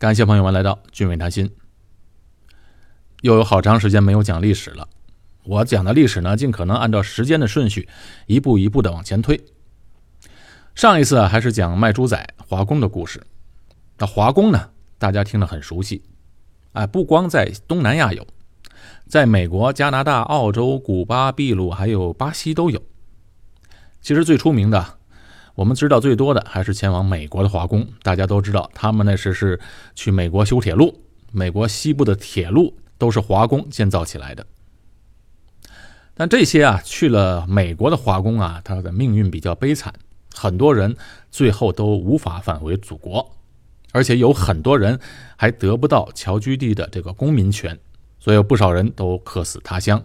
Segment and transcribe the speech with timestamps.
[0.00, 1.54] 感谢朋友们来到俊伟谈心。
[3.20, 4.88] 又有好长时间没有讲历史了，
[5.44, 7.86] 我讲的历史呢，尽可能按照时间的顺序，
[8.26, 9.38] 一步一步的往前推。
[10.74, 13.22] 上一次啊，还是讲卖猪仔华工的故事。
[13.98, 16.02] 那华工呢，大家听得很熟悉，
[16.72, 18.26] 哎，不光在东南亚有，
[19.06, 22.82] 在美国、加拿大、澳洲、古巴、秘鲁还有巴西都有。
[24.00, 24.99] 其实最出名的。
[25.60, 29.60] 我们知道最多的还是前往美国的华工，大家都知道，他们那时是
[29.94, 31.02] 去美国修铁路，
[31.32, 34.46] 美国西部的铁路都是华工建造起来的。
[36.14, 39.92] 但这些啊，去了美国的华工啊，他的命运比较悲惨，
[40.34, 40.96] 很多人
[41.30, 43.36] 最后都无法返回祖国，
[43.92, 44.98] 而且有很多人
[45.36, 47.78] 还得不到侨居地的这个公民权，
[48.18, 50.02] 所以有不少人都客死他乡。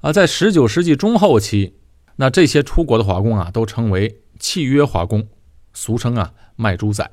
[0.00, 1.74] 而在十九世纪中后期。
[2.16, 5.28] 那这些出国的华工啊，都称为契约华工，
[5.72, 7.10] 俗称啊卖猪仔。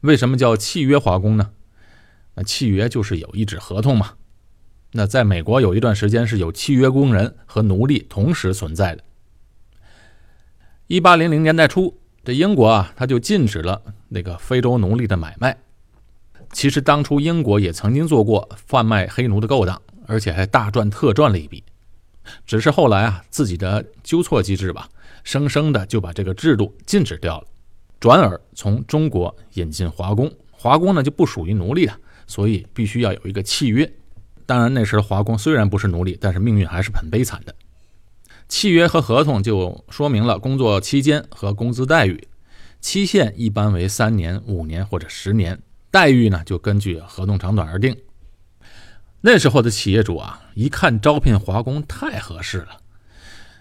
[0.00, 1.50] 为什么叫契约华工呢？
[2.34, 4.14] 那契约就是有一纸合同嘛。
[4.92, 9.02] 那在美国有一段时间是有契约工人和奴隶同时存在的。
[10.86, 15.56] 一八零零年代初，这英国啊，他就禁止了那个非洲奴隶的买卖。
[16.52, 21.64] 其实当初英国也曾经做过贩卖黑奴的勾当，而且还大赚特赚了一笔。
[22.46, 24.88] 只是后来啊，自己的纠错机制吧，
[25.22, 27.46] 生生的就把这个制度禁止掉了，
[28.00, 33.90] 转而从中国引进华工，华工呢就不属于奴隶了，所以必须要有一个契约。
[34.46, 37.54] 当然那时华工虽然不是奴隶，但是命运还是很悲惨的。
[38.46, 42.28] 契约和合同就说明了工作期间和工资待遇，
[42.78, 45.58] 期限一般为三年、五年或者十年，
[45.90, 47.96] 待遇呢就根据合同长短而定。
[49.26, 52.76] 那时候的企业主啊，一看招聘华工太合适了，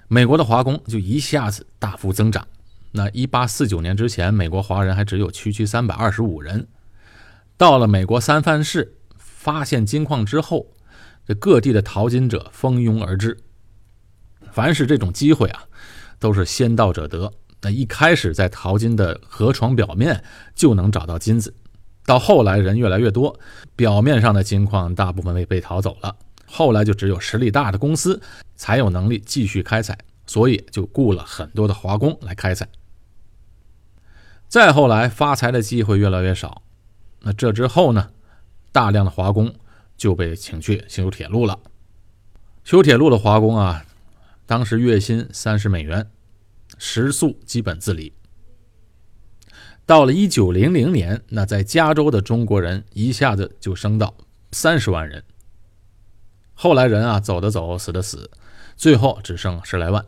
[0.10, 2.46] 美国的华工就一下子大幅增长。
[2.92, 6.68] 那一八四九年之前，美国华人还只有区区三百二十五人。
[7.56, 10.68] 到了美国三藩市发现金矿之后，
[11.26, 13.38] 这各地的淘金者蜂拥而至。
[14.52, 15.64] 凡是这种机会啊，
[16.20, 17.32] 都是先到者得。
[17.62, 20.22] 那一开始在淘金的河床表面
[20.54, 21.54] 就能找到金子。
[22.06, 23.40] 到后来人越来越多，
[23.76, 26.16] 表面上的金矿大部分被被淘走了，
[26.46, 28.22] 后来就只有实力大的公司
[28.56, 29.98] 才有能力继续开采，
[30.28, 32.68] 所以就雇了很多的华工来开采。
[34.50, 36.62] 再后来发财的机会越来越少，
[37.22, 38.12] 那这之后呢，
[38.72, 39.56] 大量的华工
[39.98, 41.58] 就被请去修铁路了。
[42.64, 43.86] 修铁路的华工啊，
[44.46, 46.10] 当时月薪三十美元，
[46.78, 48.14] 食宿基本自理。
[49.86, 54.14] 到了一九零零年，那在加州的中国人一下子就升到
[54.52, 55.24] 三十万人。
[56.54, 58.32] 后来人啊，走的走，死的死，
[58.78, 60.06] 最后只剩十来万。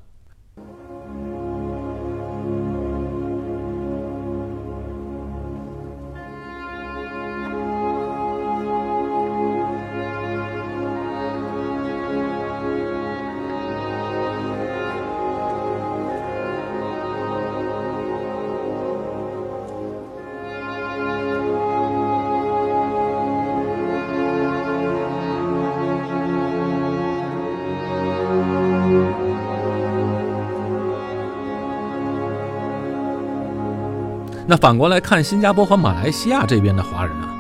[34.48, 37.36] 那反过来看，新加坡和马来西亚这边的华人啊，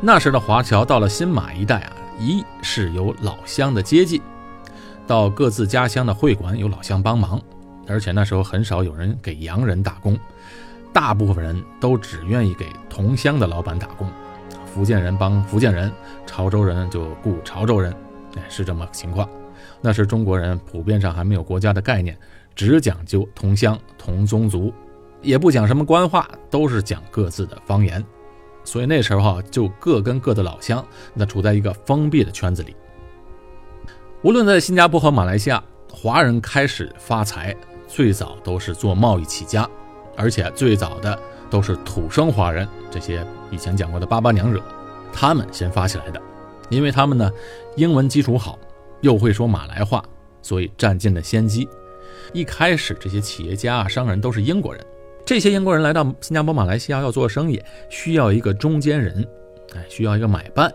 [0.00, 4.22] 那时的华侨到了新马一带啊，一是有老乡的接济，
[5.04, 7.42] 到各自家乡的会馆有老乡帮忙，
[7.88, 10.16] 而且那时候很少有人给洋人打工，
[10.92, 14.08] 大部分人都只愿意给同乡的老板打工，
[14.64, 15.90] 福建人帮福建人，
[16.24, 17.92] 潮州人就雇潮州人，
[18.36, 19.28] 哎，是这么情况。
[19.80, 22.16] 那时中国人普遍上还没有国家的概念，
[22.54, 24.72] 只讲究同乡同宗族。
[25.22, 28.04] 也不讲什么官话，都是讲各自的方言，
[28.64, 30.84] 所以那时候就各跟各的老乡，
[31.14, 32.74] 那处在一个封闭的圈子里。
[34.22, 37.56] 无论在新加坡和马来西亚，华人开始发财，
[37.88, 39.68] 最早都是做贸易起家，
[40.16, 41.18] 而且最早的
[41.50, 44.62] 都是土生华人，这些以前讲过的“巴巴娘惹”，
[45.12, 46.20] 他们先发起来的，
[46.68, 47.30] 因为他们呢
[47.76, 48.58] 英文基础好，
[49.00, 50.04] 又会说马来话，
[50.40, 51.68] 所以占尽了先机。
[52.32, 54.86] 一开始这些企业家啊、商人都是英国人。
[55.32, 57.58] 这些英国人来到新加坡、马来西亚要做生意，
[57.88, 59.26] 需要一个中间人，
[59.74, 60.70] 哎，需要一个买办，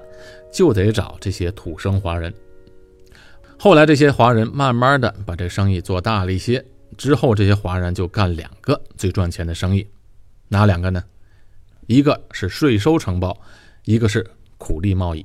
[0.51, 2.33] 就得找这些土生华人。
[3.59, 6.65] 后来这些华人慢慢的把这生意做大了一些，
[6.97, 9.87] 之后这些华人就干两个最赚钱的生意，
[10.47, 11.03] 哪两个呢？
[11.85, 13.39] 一个是税收承包，
[13.83, 14.25] 一个是
[14.57, 15.23] 苦力贸易。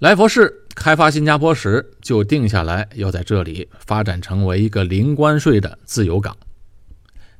[0.00, 6.36] 来佛士开发新加坡时，就定下来要在这里发展成为一个零关税的自由港。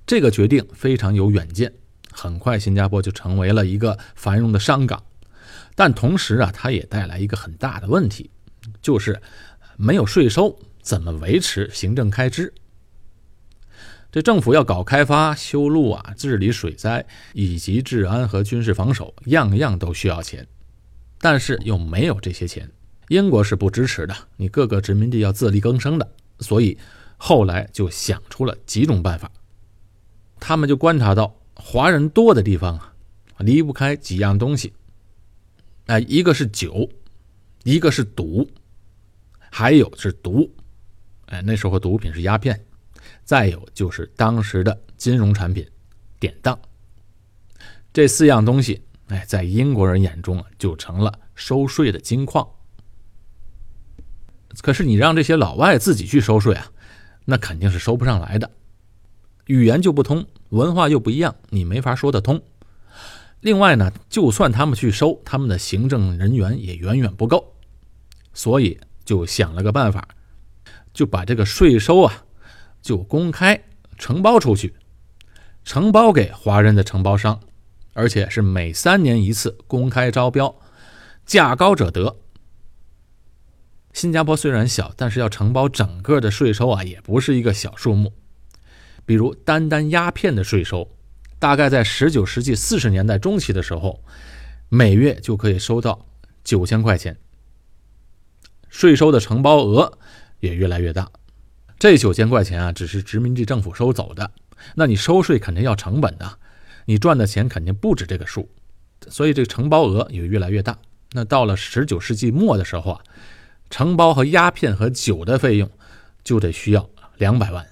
[0.06, 1.72] 这个决定非常有远见，
[2.10, 5.02] 很快新加坡就成为了一个繁荣的商港。
[5.74, 8.30] 但同时啊，它也带来一个很大的问题，
[8.82, 9.22] 就是
[9.76, 12.52] 没有税收，怎么维持行政开支？
[14.12, 20.46] 这政府要搞开发、修路啊，治理水灾，以及治安和军事防守，样样都需要钱，
[21.20, 22.68] 但是又没有这些钱。
[23.10, 26.78] 英国是不支持的，你各个殖民地要自力更生的，所以
[27.16, 29.28] 后来就想出了几种办法。
[30.38, 32.94] 他们就观察到，华人多的地方啊，
[33.38, 34.72] 离不开几样东西。
[35.86, 36.88] 哎，一个是酒，
[37.64, 38.48] 一个是赌，
[39.50, 40.48] 还有是毒。
[41.26, 42.64] 哎，那时候毒品是鸦片。
[43.24, 45.66] 再有就是当时的金融产品，
[46.20, 46.56] 典当。
[47.92, 52.48] 这四样东西，哎，在英国人眼中啊，就成了收税的金矿。
[54.62, 56.70] 可是你让这些老外自己去收税啊，
[57.24, 58.50] 那肯定是收不上来的。
[59.46, 62.42] 语言就不通，文化又不一样，你没法说得通。
[63.40, 67.54] 另外呢，就算他们去收，他们的行政人员也远远不够，
[68.34, 70.08] 所以就想了个办法，
[70.92, 72.24] 就把这个税收啊。
[72.82, 73.62] 就公开
[73.98, 74.74] 承包出去，
[75.64, 77.38] 承包给华人的承包商，
[77.92, 80.54] 而且是每三年一次公开招标，
[81.26, 82.16] 价高者得。
[83.92, 88.12] 新加坡虽然小，但是要承包整个的税收啊，也不是一个小数目。
[89.04, 90.88] 比如单单鸦片的税收，
[91.38, 94.02] 大概在十九世纪四十年代中期的时候，
[94.68, 96.06] 每月就可以收到
[96.44, 97.18] 九千块钱，
[98.68, 99.98] 税收的承包额
[100.38, 101.10] 也越来越大。
[101.78, 104.30] 这九千块钱啊，只是殖民地政府收走的，
[104.76, 106.38] 那你收税肯定要成本的，
[106.84, 108.48] 你赚的钱肯定不止这个数，
[109.08, 110.78] 所以这个承包额也越来越大。
[111.12, 113.00] 那到了十九世纪末的时候啊，
[113.70, 115.70] 承包和鸦片和酒的费用
[116.22, 117.66] 就得需要两百万。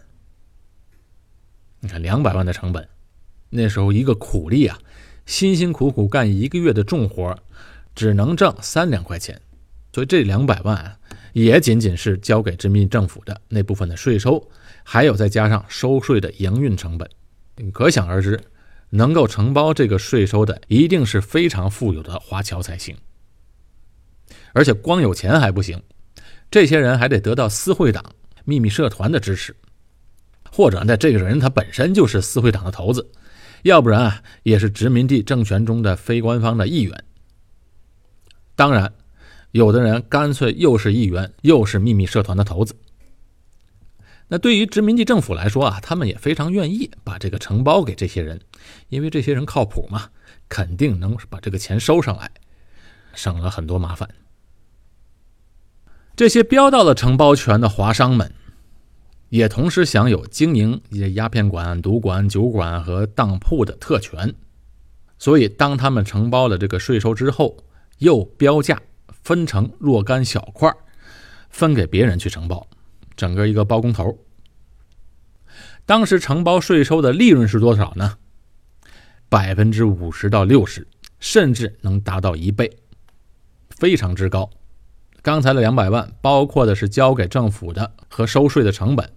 [1.81, 2.89] 你看两百万的成本，
[3.51, 4.79] 那时候一个苦力啊，
[5.27, 7.37] 辛辛苦苦干一个月的重活，
[7.95, 9.41] 只能挣三两块钱，
[9.93, 10.97] 所以这两百万。
[11.35, 14.51] 也仅仅是交给殖民政府的那部分的税收，
[14.83, 17.09] 还有再加上收税的营运成本，
[17.71, 18.41] 可想而知，
[18.91, 22.97] 能够承包这个税收的一定是非常富有的华侨才行。
[24.53, 25.83] 而且光有钱还不行，
[26.51, 28.05] 这些人还得得到私会党、
[28.45, 29.57] 秘密社团的支持，
[30.51, 33.11] 或者呢，这个人他本身就是私会党的头子，
[33.63, 37.05] 要不然啊，也是殖民地政权中的非官方的议员。
[38.55, 38.93] 当然。
[39.53, 42.77] 有的人干脆又是议员，又是秘密社团的头子。
[44.29, 48.39] 那对于殖民地政府来说啊，他们也非常愿意把这个承包给这些人，
[48.91, 50.11] 因为这些人靠谱嘛，
[50.51, 52.31] 肯定能把这个钱收上来，
[53.15, 54.07] 省了很多麻烦。
[56.19, 58.35] 这些标到了承包权的华商们，
[59.29, 64.35] 也同时享有经营一些鸦片馆、赌馆、酒馆和当铺的特权。
[65.17, 67.59] 所以，当他们承包了这个税收之后，
[67.99, 68.83] 又标价。
[69.23, 70.75] 分成若干小块，
[71.51, 72.67] 分给别人去承包，
[73.15, 74.19] 整个一个包工头。
[75.87, 78.17] 当时承包税收的利润是多少呢？
[79.29, 80.89] 百分之五十到六十，
[81.21, 82.79] 甚至能达到一倍，
[83.69, 84.51] 非常之高。
[85.23, 89.13] 刚才的两百万包括的是交给政府的和收税的成本，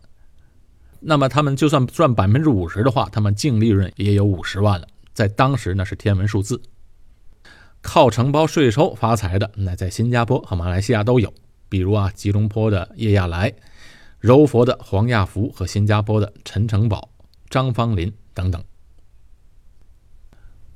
[1.00, 6.62] 那么他们就算赚百分之五十的话，他们净利润也有五十万了，在当时那是天文数字。
[7.82, 11.34] 靠承包税收发财的，那在新加坡和马来西亚都有，
[11.70, 13.54] 比如啊，吉隆坡的叶亚来、
[14.20, 17.10] 柔佛的黄亚福和新加坡的陈成宝、
[17.50, 18.64] 张方林等等。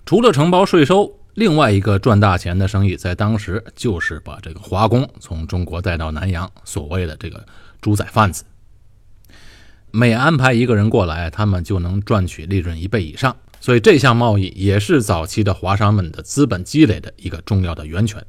[0.05, 7.45] 除了承包税收，另外一个赚大钱的生意，在当时就是把这个华工从中国带到南洋，所谓的这个
[7.81, 8.45] 猪仔贩子。
[9.91, 13.35] 每安排一个人过来，他们就能赚取利润一倍以上。
[13.59, 18.25] 所以这项贸易也是早期的华商们的资本积累的一个重要的源泉。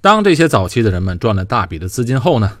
[0.00, 2.58] 当这些早期的人们赚了大笔的资金后呢，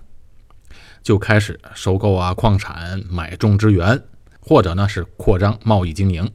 [1.02, 4.00] 就开始收购啊矿产、买种植园，
[4.40, 6.30] 或者呢是扩张贸易经营。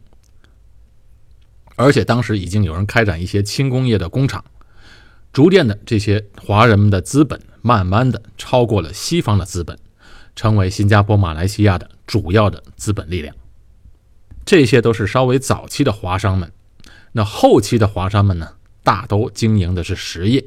[1.76, 4.44] 而且当时已经有人开展一些轻工业的工厂，
[5.34, 9.78] 逐渐的这些华人们的资本慢慢的超过了西方的资本，
[10.36, 13.36] 成为新加坡、马来西亚的主要的资本力量。
[14.46, 16.52] 这些都是稍微早期的华商们，
[17.12, 18.54] 那后期的华商们呢，
[18.84, 20.46] 大都经营的是实业。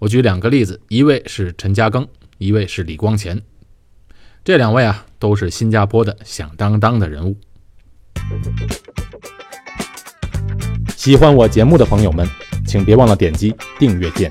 [0.00, 3.40] 我举两个例子，一位是陈嘉庚，一位是李光前，
[4.44, 7.36] 这两位啊，都是新加坡的响当当的人物。
[11.02, 12.24] 喜欢我节目的朋友们，
[12.64, 14.30] 请别忘了点击订阅键。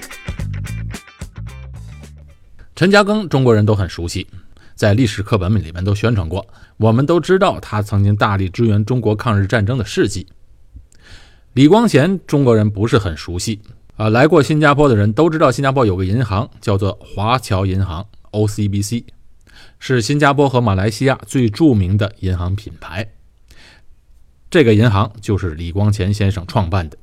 [2.78, 4.26] 陈嘉庚，中国人都很熟悉。
[4.74, 6.48] 在历史课本里面都宣传过。
[6.78, 10.28] 我们都知道他曾经大力支援中国抗日战争的事迹。
[11.52, 13.60] 李光前，中国人不是很熟悉
[13.98, 14.08] 啊。
[14.08, 19.04] 来过新加坡的人都知道，新加坡有个银行叫做华侨银行 （OCBC），
[19.78, 23.10] 是新加坡和马来西亚最著名的银行品牌。
[24.52, 26.98] 这个银行就是李光前先生创办的。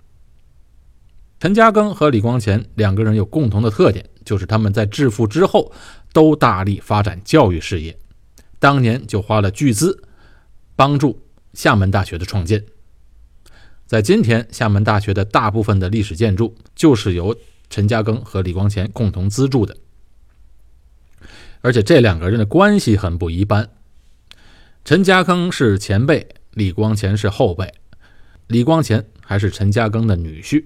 [1.40, 5.72] 陈嘉庚和李光前两个人有共同的特点，就是他们在致富之后
[6.12, 7.98] 都大力发展教育事业。
[8.58, 10.02] 当年就花了巨资
[10.76, 11.22] 帮助
[11.54, 12.66] 厦门大学的创建。
[13.86, 17.34] 在今天，厦门大学的大部分的历史建筑就是由
[17.70, 19.74] 陈嘉庚和李光前共同资助的。
[21.62, 23.70] 而且这两个人的关系很不一般，
[24.84, 26.28] 陈嘉庚是前辈，
[26.58, 27.72] 李光前是后辈，
[28.48, 30.64] 李光前还是陈嘉庚的女婿。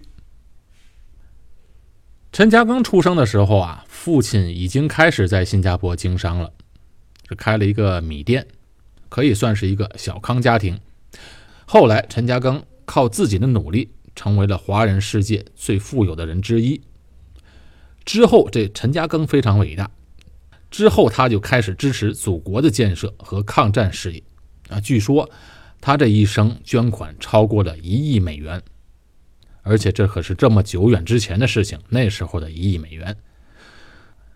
[2.33, 6.51] 陈嘉庚出生的时候啊，父亲已经开始在新加坡经商了，
[7.29, 8.47] 是开了一个米店，
[9.11, 10.81] 可以算是一个小康家庭。
[11.67, 16.81] 后来，陈嘉庚靠自己的努力，成为了华人世界最富有的人之一。
[18.07, 19.91] 之后，这陈嘉庚非常伟大，
[20.71, 24.23] 之后他就开始支持祖国的建设和抗战事业。
[24.71, 25.29] 啊，据说
[25.83, 28.62] 他这一生捐款超过了一亿美元。
[29.61, 33.15] 而且这可是这么久远之前的事情，那时候的一亿美元。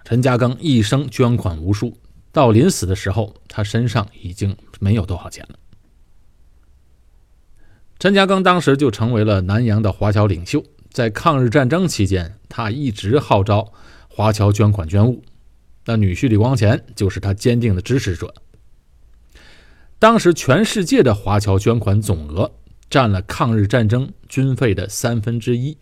[0.05, 1.97] 陈嘉庚一生捐款无数，
[2.31, 5.59] 到临死的时候，他身上已经没有多少钱了。
[7.99, 13.73] 陈嘉庚当时就成为了南洋的华侨领袖，在抗日战争期间，他一直号召
[14.09, 15.25] 华侨捐款捐物，
[15.87, 18.33] 那女婿李光前就是他坚定的支持者。
[20.07, 22.53] 当时全世界的华侨捐款总额。
[22.89, 25.77] 占了抗日战争军费的三分之一。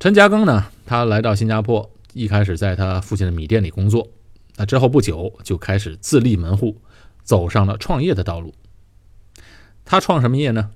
[0.00, 4.08] 陈嘉庚呢，他来到新加坡，一开始在他父亲的米店里工作，
[4.56, 6.76] 那之后不久就开始自立门户，
[7.22, 8.52] 走上了创业的道路。
[9.84, 10.72] 他创什么业呢？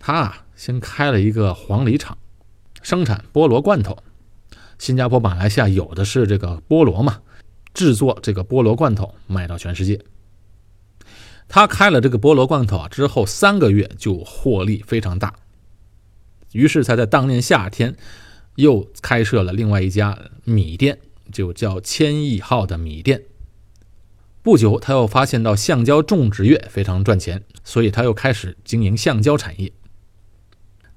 [0.00, 2.18] 他啊，先开了一个黄梨厂，
[2.82, 3.96] 生产菠萝罐头。
[4.80, 7.20] 新加坡、马来西亚有的是这个菠萝嘛，
[7.72, 10.00] 制作这个菠萝罐头卖到全世界。
[11.48, 15.34] 他开了这个菠萝罐头啊，之后三个月就获利非常大，
[16.52, 17.96] 于是才在当年夏天
[18.56, 20.98] 又开设了另外一家米店，
[21.30, 23.22] 就叫千亿号的米店。
[24.42, 29.72] 不久，他又发现到橡胶种植业非常赚钱，所以他又开始经营橡胶产业。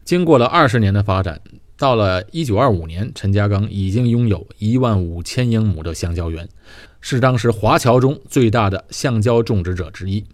[0.04, 1.42] 经过了二十年的发展，
[1.78, 6.48] 到了一九二五年，陈嘉庚已经拥有一万五千英亩的橡胶园，
[7.02, 10.26] 是当时华侨中最大的橡胶种植者之一。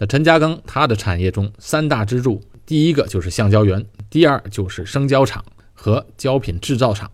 [0.00, 7.10] 那陈嘉庚他的产业中三大支柱，第一个就是橡胶园，第二就是生胶厂和胶品制造厂，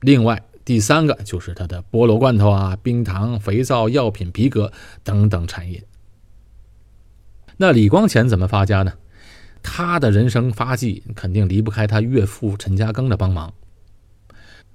[0.00, 4.70] 另外第三个就是他的菠萝罐头啊、冰糖、肥皂、药品、皮革
[5.02, 5.82] 等等产业。
[7.56, 8.92] 那李光前怎么发家呢？
[9.62, 13.54] 他的人生发迹肯定离不开他岳父陈嘉庚的帮忙。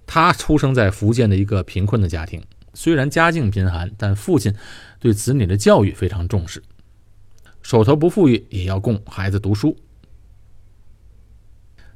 [0.08, 4.52] 他出生在福建的一个贫困的家庭，虽然家境贫寒，但父亲
[5.00, 6.64] 对子女的教育非常重视。
[7.62, 9.78] 手头不富裕，也要供孩子读书。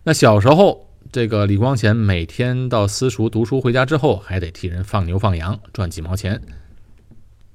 [0.03, 6.41] 那小时候，这个李光前每天到私塾读书，回家之后还得替人放牛放羊，赚几毛钱。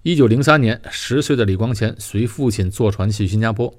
[0.03, 3.73] 一九零三年，十岁的李光前随父亲坐船去新加坡，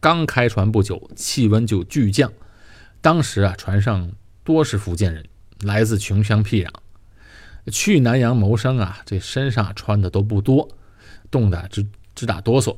[0.00, 2.32] 刚开船不久，气温就巨降。
[3.00, 4.12] 当时啊，船上
[4.44, 5.24] 多是福建人，
[5.62, 6.70] 来自穷乡僻壤，
[7.70, 10.68] 去南洋谋生啊，这身上穿的都不多，
[11.30, 12.76] 冻得直直打哆嗦。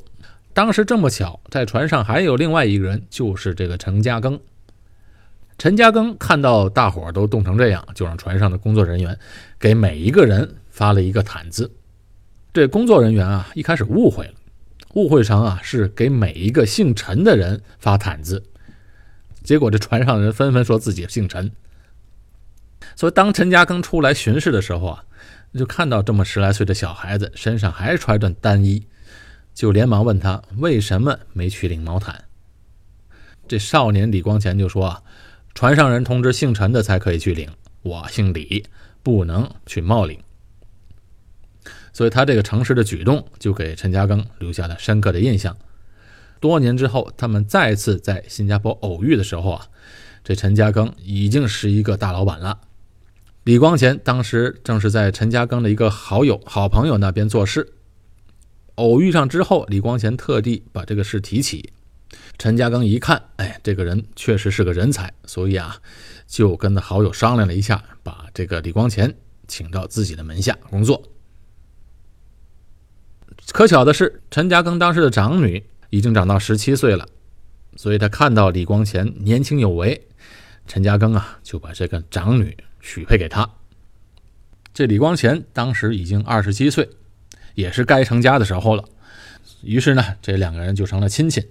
[0.54, 4.38] 当时这么巧，在船上还有另外一个人，就是这个陈嘉庚。
[5.58, 9.18] 陈嘉庚看到大伙都冻成这样，就让船上的工作人员
[9.58, 11.70] 给每一个人发了一个毯子。
[12.52, 14.34] 这工作人员啊，一开始误会了，
[14.94, 18.42] 误会成啊是给每一个姓陈的人发毯子。
[19.42, 21.50] 结果这船上的人纷纷说自己姓陈。
[22.94, 25.04] 所以当陈嘉庚出来巡视的时候啊，
[25.54, 28.86] 就看到这么十来岁的小孩子身上还穿着单衣。
[29.54, 32.24] 就连忙问他为什么没去领毛毯。
[33.46, 35.02] 这少年李光前就说：“，
[35.54, 37.50] 船上人通知姓陈的才可以去领，
[37.82, 38.64] 我姓李，
[39.02, 40.18] 不能去冒领。”
[41.92, 45.56] 所以他这个诚实的举动就给陈嘉庚留下了深刻的印象。
[46.40, 49.66] 多年之后，他们再次在新加坡偶遇的时候啊，
[50.24, 52.60] 这陈嘉庚已经是一个大老板了。
[53.44, 57.74] 李光前当时正是在陈嘉庚的一个好友、好朋友那边做事。
[58.76, 61.72] 偶遇上之后，李光前特地把这个事提起。
[62.38, 65.76] 陈嘉庚一看，哎，这个人确实是个人才，所以啊，
[66.26, 69.14] 就跟好友商量了一下，把这个李光前
[69.46, 71.02] 请到自己的门下工作。
[73.52, 77.06] 可巧的是，陈嘉庚当时的长女已经长到十七岁了，
[77.76, 80.08] 所以他看到李光前年轻有为，
[80.66, 83.48] 陈嘉庚啊就把这个长女许配给他。
[84.74, 86.88] 这李光前当时已经二十七岁，
[87.54, 88.84] 也是该成家的时候了。
[89.62, 91.50] 于是呢，这两个人就成了亲戚。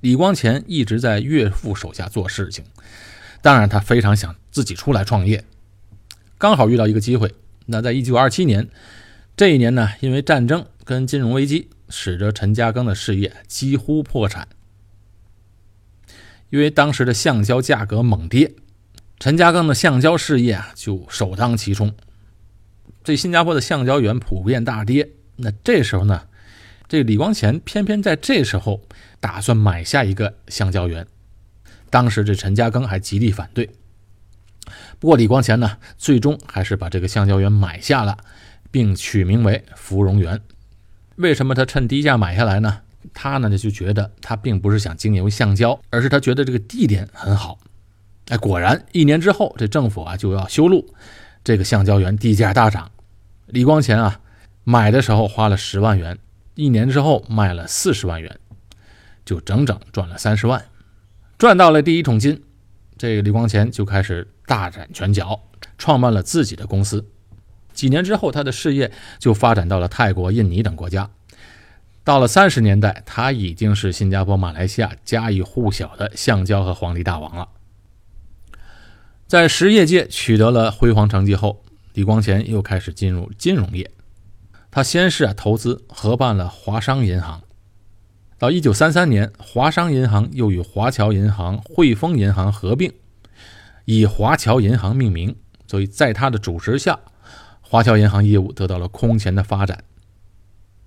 [0.00, 2.64] 李光前一直在岳父手下做事情，
[3.40, 5.44] 当然他非常想自己出来创业。
[6.38, 7.34] 刚好遇到一个机会，
[7.66, 8.68] 那在一九二七年
[9.36, 14.48] 这一年呢，因为战争跟金融危机，使得陈嘉庚的事业几乎破产。
[16.50, 18.54] 因为当时的橡胶价格猛跌，
[19.20, 21.94] 陈嘉庚的橡胶事业啊就首当其冲。
[23.04, 26.22] 这新加坡的橡胶园普遍大跌，那这时候呢？
[26.88, 28.82] 这李光前偏偏在这时候
[29.18, 31.06] 打算买下一个橡胶园，
[31.88, 33.70] 当时这陈嘉庚还极力反对。
[34.98, 38.18] 不过李光前呢，最终还是把这个橡胶园买下了，
[38.70, 40.40] 并取名为芙蓉园。
[41.16, 42.80] 为什么他趁低价买下来呢？
[43.14, 47.58] 他呢就觉得他并不是想经营橡胶，而是他觉得这个地点很好。
[48.28, 50.94] 哎，果然一年之后，这政府啊就要修路，
[51.44, 52.90] 这个橡胶园地价大涨。
[53.46, 54.20] 李光前啊
[54.64, 56.18] 买的时候花了十万元。
[56.54, 58.38] 一年之后卖了四十万元，
[59.24, 60.62] 就整整赚了三十万，
[61.38, 62.42] 赚到了第一桶金。
[62.98, 65.40] 这个李光前就开始大展拳脚，
[65.78, 67.06] 创办了自己的公司。
[67.72, 71.08] 几年之后，他的事业就发展到了泰国、印尼等国家。
[72.04, 77.48] 到了三十年代，他已经是新加坡、马来西亚家喻户晓的橡胶和黄泥大王了。
[79.32, 83.90] 在实业界取得了辉煌成绩后，李光前又开始进入金融业。
[84.70, 87.40] 他先是投资合办了华商银行，
[88.36, 92.92] 到一九三三年，华商银行又与华侨银行、汇丰银行合并，
[93.86, 95.34] 以华侨银行命名。
[95.66, 97.00] 所以在他的主持下，
[97.62, 99.82] 华侨银行业务得到了空前的发展。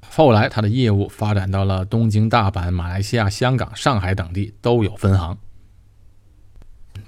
[0.07, 5.35] 后来，他的业务发展到了东京、大阪、马来西亚、香港、上海等地都有分行。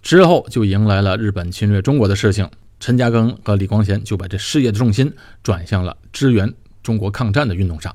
[0.08, 6.50] 之后就迎来了日本侵略中国的事情，陈嘉庚和李光贤就把这事业的重心转向了支援。
[6.82, 7.94] 中国抗战的运动上，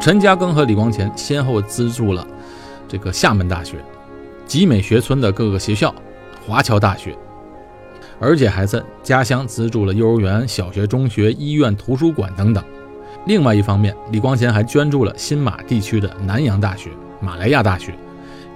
[0.00, 2.26] 陈嘉庚和李光前先后资助了
[2.88, 3.76] 这个厦门大学、
[4.44, 5.94] 集美学村的各个学校、
[6.44, 7.16] 华侨大学，
[8.18, 12.64] 而且还在家乡资助了幼儿园、小学、中学、医院、图书馆等等。
[13.28, 17.94] 另外一方面，李光前还捐助了新马地区的南洋大学、马来亚大学。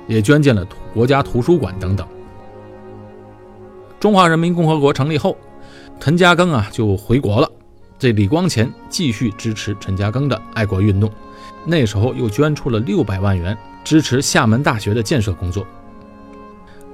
[0.08, 2.06] 也捐建了国家图书馆等等。
[4.00, 5.36] 中华人民共和国成立后，
[6.00, 7.48] 陈嘉庚啊就回国了。
[7.98, 11.08] 这李光前继续支持陈嘉庚的爱国运动，
[11.64, 15.64] 那时候又捐出了六百万元支持厦门大学的建设工作。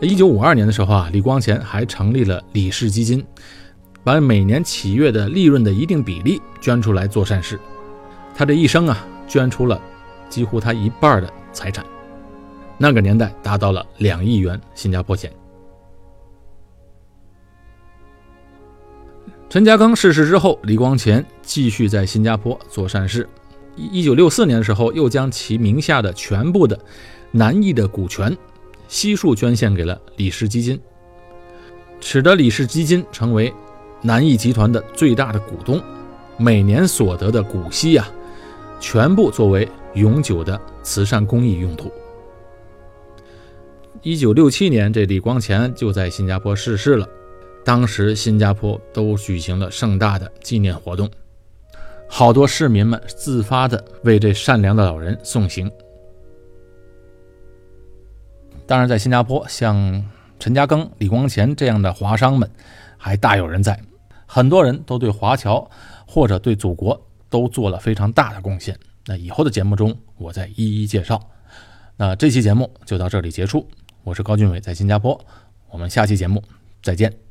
[0.01, 3.25] 一九五二年的时候啊，李光前还成立了李氏基金，
[4.09, 7.61] 把每年企业的利润的一定比例捐出来做善事。
[8.35, 9.79] 他这一生啊，捐出了
[10.31, 11.85] 几乎他一半的财产。
[12.79, 15.31] 那个年代达到了两亿元新加坡钱。
[19.51, 23.29] 陈嘉庚逝世之后，李光前继续在新加坡做善事。
[23.77, 26.81] 一九六四年的时候，又将其名下的全部的
[27.31, 28.35] 南艺的股权
[28.89, 30.81] 悉数捐献给了李氏基金，
[32.01, 33.53] 使得李氏基金成为
[34.03, 35.83] 南艺集团的最大的股东。
[36.37, 38.09] 每年所得的股息呀，
[38.79, 41.91] 全部作为永久的慈善公益用途。
[44.03, 47.09] 一九六七年，这李光前就在新加坡逝世了。
[47.65, 51.11] 当时新加坡都举行了盛大的纪念活动，
[52.09, 55.69] 好多市民们自发的为这善良的老人送行。
[58.65, 60.05] 当然，在新加坡，像
[60.39, 62.49] 陈嘉庚、李光前这样的华商们
[62.97, 63.79] 还大有人在，
[64.31, 65.69] 很多人都对华侨
[66.07, 68.79] 或者对祖国都做了非常大的贡献。
[69.07, 71.19] 那以后的节目中，我再一一介绍。
[71.97, 73.67] 那这期节目就到这里结束。
[74.05, 75.19] 我是高俊伟，在新加坡，
[75.71, 76.45] 我们下期节目
[76.83, 77.28] 再见。